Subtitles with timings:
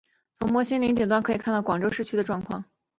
[0.33, 2.65] 从摩星岭顶端可以看到广州市区的状况。